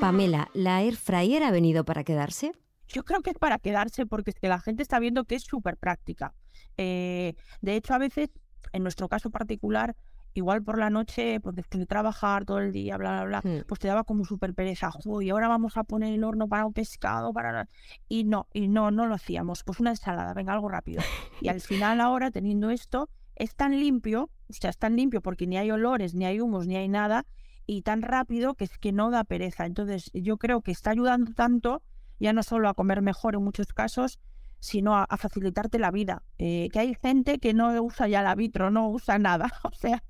Pamela, 0.00 0.50
¿la 0.52 0.82
air 0.82 0.96
fryer 0.96 1.44
ha 1.44 1.50
venido 1.50 1.86
para 1.86 2.04
quedarse? 2.04 2.52
Yo 2.94 3.04
creo 3.04 3.22
que 3.22 3.30
es 3.30 3.38
para 3.38 3.58
quedarse 3.58 4.06
porque 4.06 4.30
es 4.30 4.36
que 4.38 4.46
la 4.46 4.60
gente 4.60 4.84
está 4.84 5.00
viendo 5.00 5.24
que 5.24 5.34
es 5.34 5.42
súper 5.42 5.76
práctica. 5.76 6.32
Eh, 6.76 7.34
de 7.60 7.74
hecho, 7.74 7.92
a 7.92 7.98
veces, 7.98 8.30
en 8.72 8.84
nuestro 8.84 9.08
caso 9.08 9.30
particular, 9.30 9.96
igual 10.32 10.62
por 10.62 10.78
la 10.78 10.90
noche, 10.90 11.40
pues 11.40 11.56
después 11.56 11.80
de 11.80 11.86
trabajar 11.86 12.44
todo 12.44 12.60
el 12.60 12.70
día, 12.70 12.96
bla, 12.96 13.24
bla, 13.24 13.40
bla, 13.40 13.40
hmm. 13.40 13.64
pues 13.66 13.80
te 13.80 13.88
daba 13.88 14.04
como 14.04 14.24
súper 14.24 14.54
pereza. 14.54 14.90
y 15.22 15.30
ahora 15.30 15.48
vamos 15.48 15.76
a 15.76 15.82
poner 15.82 16.14
el 16.14 16.22
horno 16.22 16.46
para 16.46 16.66
un 16.66 16.72
pescado, 16.72 17.32
para... 17.32 17.68
Y 18.08 18.22
no, 18.22 18.46
y 18.52 18.68
no, 18.68 18.92
no 18.92 19.06
lo 19.06 19.14
hacíamos. 19.14 19.64
Pues 19.64 19.80
una 19.80 19.90
ensalada, 19.90 20.32
venga, 20.32 20.52
algo 20.52 20.68
rápido. 20.68 21.02
Y 21.40 21.48
al 21.48 21.60
final 21.60 22.00
ahora, 22.00 22.30
teniendo 22.30 22.70
esto, 22.70 23.08
es 23.34 23.56
tan 23.56 23.72
limpio, 23.72 24.30
o 24.48 24.52
sea, 24.52 24.70
es 24.70 24.78
tan 24.78 24.94
limpio 24.94 25.20
porque 25.20 25.48
ni 25.48 25.56
hay 25.56 25.72
olores, 25.72 26.14
ni 26.14 26.26
hay 26.26 26.40
humos, 26.40 26.68
ni 26.68 26.76
hay 26.76 26.88
nada, 26.88 27.26
y 27.66 27.82
tan 27.82 28.02
rápido 28.02 28.54
que 28.54 28.64
es 28.64 28.78
que 28.78 28.92
no 28.92 29.10
da 29.10 29.24
pereza. 29.24 29.66
Entonces, 29.66 30.12
yo 30.14 30.36
creo 30.36 30.60
que 30.60 30.70
está 30.70 30.90
ayudando 30.90 31.32
tanto 31.32 31.82
ya 32.18 32.32
no 32.32 32.42
solo 32.42 32.68
a 32.68 32.74
comer 32.74 33.02
mejor 33.02 33.34
en 33.34 33.42
muchos 33.42 33.72
casos, 33.72 34.18
sino 34.60 34.96
a, 34.96 35.06
facilitarte 35.18 35.78
la 35.78 35.90
vida. 35.90 36.22
Eh, 36.38 36.70
que 36.72 36.78
hay 36.78 36.94
gente 36.94 37.38
que 37.38 37.52
no 37.52 37.82
usa 37.82 38.08
ya 38.08 38.22
la 38.22 38.34
vitro, 38.34 38.70
no 38.70 38.88
usa 38.88 39.18
nada, 39.18 39.52
o 39.64 39.74
sea, 39.74 40.02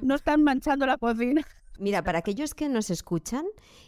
no 0.00 0.14
están 0.14 0.44
manchando 0.44 0.86
la 0.86 0.96
cocina. 0.96 1.42
Mira, 1.78 2.02
para 2.02 2.18
aquellos 2.18 2.54
que 2.54 2.68
nos 2.68 2.90
escuchan 2.90 3.44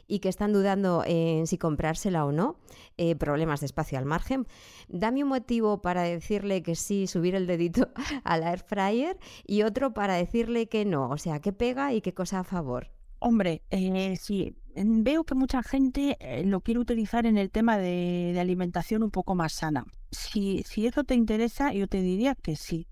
y 0.07 0.21
que 0.21 0.29
están 0.29 0.53
dudando 0.53 1.03
en 1.07 1.49
si 1.49 1.59
comprársela 1.59 2.25
o 2.25 2.31
no, 2.31 2.57
eh, 2.97 3.17
problemas 3.17 3.61
de 3.61 3.67
espacio 3.67 3.99
al 3.99 4.05
margen, 4.05 4.47
dame 4.89 5.25
un 5.25 5.29
motivo 5.29 5.83
para 5.83 6.03
decirle 6.03 6.63
que 6.63 6.77
sí, 6.77 7.09
subir 7.09 7.35
el 7.35 7.49
dedito 7.49 7.89
a 8.25 8.39
la 8.39 8.53
air 8.53 8.61
fryer 8.61 9.19
y 9.45 9.63
otro 9.63 9.93
para 9.93 10.15
decirle 10.15 10.69
que 10.69 10.85
no, 10.85 11.11
o 11.11 11.19
sea, 11.19 11.41
qué 11.41 11.53
pega 11.53 11.93
y 11.93 12.01
qué 12.01 12.15
cosa 12.15 12.41
a 12.41 12.45
favor. 12.45 12.91
Hombre, 13.21 13.63
eh, 13.71 14.17
sí, 14.17 14.57
veo 14.75 15.25
que 15.25 15.35
mucha 15.35 15.63
gente 15.63 16.17
eh, 16.21 16.43
lo 16.45 16.63
quiere 16.63 16.81
utilizar 16.81 17.27
en 17.27 17.37
el 17.37 17.51
tema 17.51 17.77
de, 17.77 18.37
alimentación 18.41 19.03
un 19.03 19.11
poco 19.11 19.35
más 19.35 19.53
sana. 19.53 19.85
Si, 20.11 20.63
si 20.65 20.87
eso 20.87 21.05
te 21.05 21.15
interesa, 21.15 21.73
yo 21.73 21.87
te 21.87 22.01
diría 22.01 22.35
que 22.35 22.57
sí. 22.57 22.89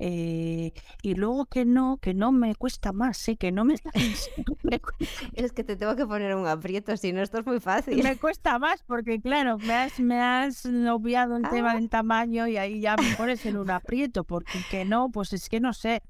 Eh, 0.00 0.72
y 1.02 1.14
luego 1.14 1.46
que 1.46 1.64
no, 1.64 1.96
que 1.96 2.14
no 2.14 2.30
me 2.30 2.54
cuesta 2.54 2.92
más, 2.92 3.26
¿eh? 3.28 3.36
que 3.36 3.50
no 3.50 3.64
me... 3.64 3.76
es 5.32 5.52
que 5.52 5.64
te 5.64 5.76
tengo 5.76 5.96
que 5.96 6.06
poner 6.06 6.36
un 6.36 6.46
aprieto, 6.46 6.96
si 6.96 7.12
no 7.12 7.22
esto 7.22 7.38
es 7.38 7.46
muy 7.46 7.58
fácil. 7.58 8.02
Me 8.02 8.16
cuesta 8.16 8.58
más 8.58 8.82
porque, 8.82 9.20
claro, 9.20 9.58
me 9.58 9.72
has, 9.72 9.98
me 9.98 10.20
has 10.20 10.66
obviado 10.66 11.38
el 11.38 11.48
tema 11.48 11.72
ah. 11.72 11.74
del 11.76 11.88
tamaño 11.88 12.46
y 12.46 12.58
ahí 12.58 12.80
ya 12.80 12.96
me 12.96 13.16
pones 13.16 13.44
en 13.46 13.56
un 13.56 13.70
aprieto, 13.70 14.24
porque 14.24 14.60
que 14.70 14.84
no, 14.84 15.10
pues 15.10 15.32
es 15.32 15.48
que 15.48 15.58
no 15.58 15.72
sé 15.72 16.02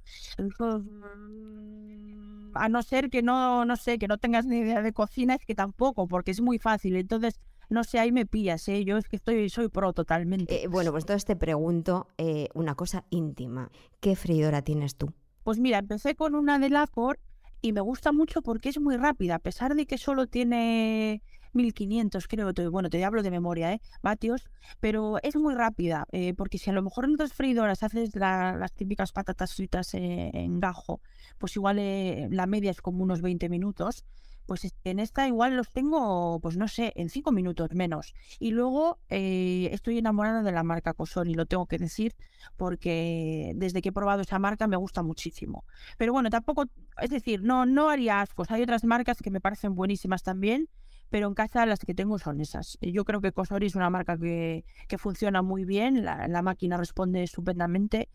a 2.55 2.69
no 2.69 2.83
ser 2.83 3.11
que 3.11 3.23
no, 3.23 3.65
no 3.65 3.77
sé, 3.77 3.99
que 3.99 4.09
no 4.09 4.19
tengas 4.19 4.47
ni 4.47 4.59
idea 4.59 4.83
de 4.83 4.93
cocina, 4.93 5.35
es 5.35 5.45
que 5.45 5.55
tampoco, 5.55 6.07
porque 6.07 6.31
es 6.31 6.41
muy 6.41 6.59
fácil. 6.59 6.97
Entonces, 6.97 7.41
no 7.69 7.85
sé, 7.85 7.99
ahí 7.99 8.13
me 8.13 8.27
pillas, 8.27 8.67
¿eh? 8.69 8.85
Yo 8.85 8.97
es 8.97 9.09
que 9.09 9.17
estoy, 9.17 9.49
soy 9.51 9.69
pro 9.69 9.93
totalmente. 9.93 10.63
Eh, 10.63 10.69
bueno, 10.69 10.91
pues 10.91 11.05
entonces 11.05 11.25
te 11.25 11.37
pregunto 11.37 12.09
eh, 12.17 12.49
una 12.55 12.75
cosa 12.75 13.05
íntima. 13.11 13.71
¿Qué 14.01 14.17
freidora 14.17 14.63
tienes 14.63 14.97
tú? 14.97 15.13
Pues 15.45 15.59
mira, 15.59 15.79
empecé 15.79 16.15
con 16.15 16.35
una 16.35 16.59
de 16.59 16.71
Lacor 16.71 17.21
y 17.61 17.73
me 17.73 17.81
gusta 17.81 18.13
mucho 18.13 18.43
porque 18.43 18.69
es 18.69 18.81
muy 18.81 18.97
rápida, 18.97 19.37
a 19.37 19.39
pesar 19.39 19.75
de 19.75 19.87
que 19.87 19.99
solo 19.99 20.27
tiene 20.27 21.23
1500, 21.53 22.29
creo, 22.29 22.53
bueno, 22.71 22.91
te 22.91 23.05
hablo 23.05 23.23
de 23.23 23.31
memoria, 23.31 23.73
¿eh? 23.73 23.81
Vatios, 24.03 24.49
pero 24.81 25.19
es 25.23 25.37
muy 25.37 25.55
rápida, 25.55 26.07
eh, 26.13 26.35
porque 26.35 26.59
si 26.59 26.71
a 26.71 26.73
lo 26.73 26.83
mejor 26.83 27.05
en 27.05 27.15
otras 27.15 27.33
freidoras 27.33 27.83
haces 27.83 28.15
las 28.15 28.73
típicas 28.73 29.13
patatas 29.13 29.55
fritas 29.55 29.95
eh, 29.95 30.31
en 30.35 30.61
gajo, 30.61 31.01
pues 31.39 31.57
igual 31.57 31.79
eh, 31.79 32.29
la 32.31 32.47
media 32.47 32.71
es 32.71 32.81
como 32.81 33.03
unos 33.03 33.23
20 33.23 33.49
minutos, 33.49 34.05
pues 34.47 34.67
en 34.85 34.99
esta 34.99 35.29
igual 35.29 35.57
los 35.57 35.71
tengo, 35.71 36.41
pues 36.41 36.57
no 36.57 36.69
sé, 36.69 36.95
en 36.97 37.11
5 37.11 37.33
minutos 37.33 37.69
menos. 37.75 38.15
Y 38.39 38.53
luego 38.53 38.97
estoy 39.11 39.99
enamorada 39.99 40.43
de 40.43 40.53
la 40.53 40.63
marca 40.63 40.95
Cosoni, 40.95 41.35
lo 41.35 41.45
tengo 41.45 41.67
que 41.67 41.77
decir, 41.77 42.15
porque 42.57 43.53
desde 43.57 43.83
que 43.83 43.91
he 43.91 43.93
probado 43.93 44.23
esa 44.23 44.39
marca 44.39 44.67
me 44.67 44.79
gusta 44.79 45.03
muchísimo. 45.03 45.65
Pero 45.99 46.15
bueno, 46.15 46.31
tampoco, 46.31 46.65
es 46.99 47.11
decir, 47.11 47.43
no, 47.43 47.67
no 47.67 47.91
haría 47.91 48.23
ascos. 48.23 48.51
Hay 48.51 48.63
otras 48.63 48.85
marcas 48.85 49.19
que 49.19 49.31
me 49.31 49.43
parecen 49.43 49.75
buenísimas 49.75 50.23
también, 50.23 50.71
pero 51.11 51.29
en 51.29 51.35
casa 51.35 51.67
las 51.67 51.81
que 51.81 51.95
tengo 51.95 52.19
son 52.19 52.41
esas. 52.41 52.79
Yo 52.81 53.05
creo 53.05 53.21
que 53.21 53.33
Cosori 53.33 53.67
es 53.67 53.75
una 53.75 53.91
marca 53.91 54.17
que, 54.17 54.65
funciona 54.99 55.43
muy 55.43 55.65
bien, 55.65 56.05
la, 56.05 56.43
máquina 56.43 56.77
responde 56.77 57.23
estupendamente 57.23 58.09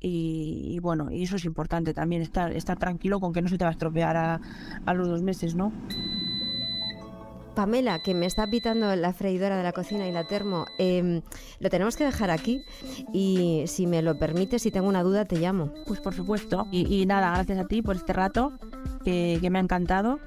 y, 0.00 0.78
bueno, 0.80 1.10
y 1.10 1.22
eso 1.22 1.36
es 1.36 1.44
importante 1.44 1.94
también, 1.94 2.22
estar, 2.22 2.52
estar 2.52 2.78
tranquilo 2.78 3.20
con 3.20 3.32
que 3.32 3.40
no 3.40 3.48
se 3.48 3.56
te 3.56 3.64
va 3.64 3.70
a 3.70 3.72
estropear 3.72 4.16
a, 4.16 4.94
los 4.94 5.08
dos 5.08 5.22
meses, 5.22 5.54
¿no? 5.54 5.72
Pamela, 7.54 7.98
que 8.02 8.14
me 8.14 8.24
está 8.24 8.46
pitando 8.46 8.96
la 8.96 9.12
freidora 9.12 9.58
de 9.58 9.62
la 9.62 9.72
cocina 9.72 10.08
y 10.08 10.12
la 10.12 10.26
termo, 10.26 10.64
em, 10.78 11.20
lo 11.60 11.68
tenemos 11.68 11.96
que 11.96 12.04
dejar 12.04 12.30
aquí 12.30 12.64
y 13.12 13.64
si 13.66 13.86
me 13.86 14.00
lo 14.00 14.18
permites, 14.18 14.62
si 14.62 14.70
tengo 14.70 14.88
una 14.88 15.02
duda, 15.02 15.26
te 15.26 15.36
llamo. 15.36 15.72
Pues 15.86 16.00
por 16.00 16.14
supuesto. 16.14 16.66
Y, 16.72 17.04
nada, 17.04 17.30
gracias 17.34 17.58
a 17.58 17.66
ti 17.66 17.82
por 17.82 17.96
este 17.96 18.14
rato 18.14 18.52
que, 19.04 19.38
que 19.40 19.50
me 19.50 19.58
ha 19.58 19.62
encantado 19.62 20.18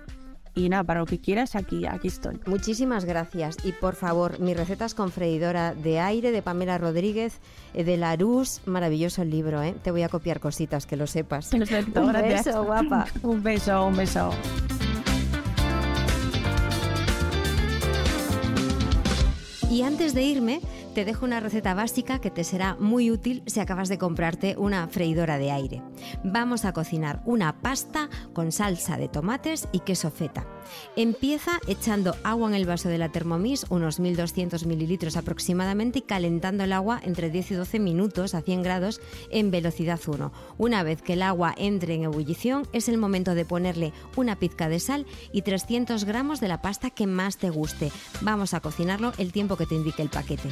y 0.56 0.70
nada, 0.70 0.84
para 0.84 1.02
lo 1.02 1.06
que 1.06 1.20
quieras, 1.20 1.56
aquí, 1.56 1.86
aquí 1.86 2.08
estoy. 2.08 2.40
Muchísimas 2.46 3.06
gracias. 3.06 3.58
Y 3.64 3.74
por 3.74 3.96
favor, 3.96 4.40
mis 4.40 4.56
recetas 4.56 4.96
con 4.96 5.12
freidora 5.12 5.76
de 5.76 6.00
aire 6.00 6.32
de 6.32 6.42
Pamela 6.42 6.78
Rodríguez, 6.78 7.40
eh, 7.74 7.84
de 7.84 7.98
Larus, 7.98 8.62
maravilloso 8.66 9.22
el 9.22 9.30
libro, 9.30 9.62
¿eh? 9.62 9.76
Te 9.84 9.92
voy 9.92 10.04
a 10.04 10.10
copiar 10.10 10.40
cositas, 10.40 10.86
que 10.86 10.96
lo 10.96 11.08
sepas. 11.08 11.50
Perfecto, 11.50 12.02
un 12.02 12.14
beso, 12.14 12.64
guapa. 12.64 13.06
un 13.22 13.44
beso, 13.44 13.86
un 13.86 13.98
beso. 13.98 14.32
Y 19.70 19.82
antes 19.82 20.14
de 20.14 20.24
irme, 20.24 20.62
te 20.96 21.04
dejo 21.04 21.26
una 21.26 21.42
receta 21.42 21.74
básica 21.74 22.20
que 22.20 22.32
te 22.32 22.46
será 22.46 22.78
muy 22.80 23.12
útil 23.12 23.44
si 23.48 23.60
acabas 23.60 23.90
de 23.90 23.98
comprarte 23.98 24.56
una 24.58 24.88
freidora 24.88 25.38
de 25.38 25.52
aire. 25.52 25.82
Vamos 26.24 26.64
a 26.64 26.72
cocinar 26.72 27.22
una 27.26 27.60
pasta 27.60 28.10
con 28.32 28.54
salsa 28.54 28.96
de 28.96 29.10
tomates 29.10 29.68
y 29.74 29.80
queso 29.80 30.10
feta. 30.10 30.48
Empieza 30.96 31.60
echando 31.68 32.16
agua 32.24 32.48
en 32.48 32.56
el 32.56 32.66
vaso 32.66 32.88
de 32.88 32.98
la 32.98 33.10
Thermomix, 33.10 33.66
unos 33.70 34.00
1200 34.00 34.66
mililitros 34.66 35.18
aproximadamente, 35.18 36.00
y 36.00 36.02
calentando 36.04 36.64
el 36.64 36.72
agua 36.72 37.02
entre 37.04 37.30
10 37.30 37.52
y 37.52 37.56
12 37.56 37.80
minutos 37.80 38.34
a 38.34 38.42
100 38.42 38.64
grados 38.64 39.02
en 39.32 39.52
velocidad 39.52 40.00
1. 40.08 40.32
Una 40.58 40.84
vez 40.84 41.02
que 41.02 41.14
el 41.14 41.24
agua 41.24 41.54
entre 41.58 41.96
en 41.96 42.04
ebullición, 42.04 42.70
es 42.72 42.88
el 42.88 42.98
momento 42.98 43.36
de 43.36 43.44
ponerle 43.44 43.92
una 44.16 44.38
pizca 44.38 44.70
de 44.70 44.80
sal 44.80 45.06
y 45.34 45.42
300 45.42 46.06
gramos 46.06 46.40
de 46.40 46.48
la 46.48 46.62
pasta 46.62 46.90
que 46.90 47.06
más 47.06 47.36
te 47.36 47.50
guste. 47.50 47.92
Vamos 48.22 48.54
a 48.54 48.62
cocinarlo 48.62 49.12
el 49.18 49.34
tiempo 49.34 49.58
que 49.58 49.66
te 49.66 49.76
indique 49.76 50.02
el 50.02 50.10
paquete. 50.10 50.50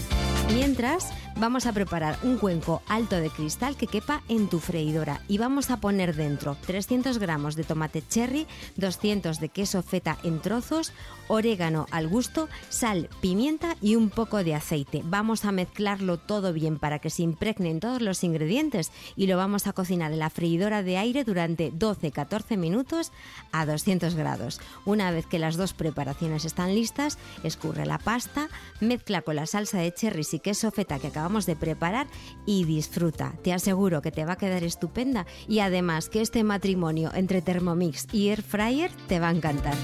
Mientras, 0.52 1.10
vamos 1.38 1.66
a 1.66 1.74
preparar 1.74 2.18
un 2.24 2.38
cuenco 2.38 2.82
alto 2.88 3.16
de 3.16 3.30
cristal 3.30 3.76
que 3.76 3.88
quepa 3.88 4.22
en 4.28 4.48
tu 4.50 4.60
freidora 4.60 5.22
y 5.28 5.38
vamos 5.38 5.72
a 5.72 5.78
poner 5.78 6.16
dentro 6.16 6.58
300 6.68 7.18
gramos 7.18 7.56
de 7.56 7.64
tomate 7.64 8.04
cherry, 8.08 8.46
200 8.76 9.40
de 9.40 9.50
queso 9.50 9.82
feta 9.82 10.18
en 10.24 10.42
trozos, 10.42 10.94
orégano 11.28 11.88
al 11.92 12.08
gusto, 12.08 12.50
sal, 12.70 13.10
pimienta 13.22 13.76
y 13.82 13.96
un 13.96 14.10
poco 14.10 14.44
de 14.44 14.54
aceite. 14.54 15.02
Vamos 15.06 15.46
a 15.46 15.52
mezclarlo 15.52 16.18
todo 16.18 16.54
bien 16.54 16.78
para 16.78 17.00
que 17.00 17.10
se 17.10 17.24
impregnen 17.24 17.80
todos 17.80 18.02
los 18.02 18.24
ingredientes 18.24 18.92
y 19.16 19.28
lo 19.28 19.38
vamos 19.38 19.66
a 19.68 19.74
cocinar 19.74 20.12
en 20.12 20.20
la 20.20 20.30
freidora 20.30 20.84
de 20.84 20.98
aire 20.98 21.24
durante 21.24 21.72
12-14 21.72 22.58
minutos 22.58 23.12
a 23.52 23.66
200 23.66 24.16
grados. 24.16 24.60
Una 24.86 25.12
vez 25.12 25.26
que 25.26 25.40
las 25.40 25.56
dos 25.56 25.74
preparaciones 25.74 26.46
están 26.46 26.76
listas, 26.76 27.18
escurre 27.44 27.86
la 27.86 27.98
pasta, 27.98 28.50
mezcla 28.82 29.22
con 29.22 29.36
la 29.36 29.46
salsa 29.46 29.80
de 29.80 29.94
cherry 29.94 30.24
queso 30.40 30.72
feta 30.72 31.00
que 31.00 31.08
acabamos 31.08 31.46
de 31.46 31.56
preparar 31.56 32.08
y 32.46 32.66
disfruta. 32.66 33.34
Te 33.44 33.54
aseguro 33.54 34.02
que 34.02 34.12
te 34.12 34.26
va 34.26 34.34
a 34.34 34.38
quedar 34.38 34.64
estupenda 34.64 35.26
y 35.48 35.60
además 35.60 36.10
que 36.10 36.22
este 36.22 36.44
matrimonio 36.44 37.12
entre 37.14 37.42
Thermomix 37.42 38.08
y 38.12 38.30
Air 38.30 38.42
Fryer 38.42 38.92
te 39.08 39.20
va 39.20 39.30
a 39.30 39.32
encantar. 39.32 39.76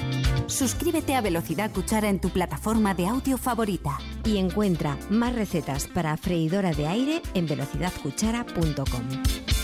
Suscríbete 0.48 1.16
a 1.16 1.22
Velocidad 1.22 1.72
Cuchara 1.72 2.10
en 2.10 2.20
tu 2.20 2.30
plataforma 2.30 2.94
de 2.94 3.08
audio 3.08 3.38
favorita. 3.38 3.98
Y 4.26 4.38
encuentra 4.38 4.98
más 5.10 5.36
recetas 5.36 5.88
para 5.88 6.16
freidora 6.18 6.72
de 6.72 6.88
aire 6.88 7.22
en 7.34 7.48
velocidadcuchara.com. 7.48 9.59